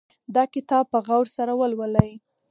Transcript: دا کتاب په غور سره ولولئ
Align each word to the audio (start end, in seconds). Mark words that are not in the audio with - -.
دا 0.35 0.43
کتاب 0.53 0.85
په 0.93 0.99
غور 1.07 1.25
سره 1.37 1.53
ولولئ 1.59 2.11